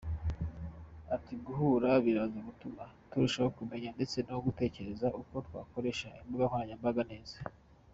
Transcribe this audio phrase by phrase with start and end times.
[1.15, 7.35] Ati “Guhura biraza gutuma turushaho kumenya ndetse no gutekereza uko twakoresha imbuga nkoranyambaga neza.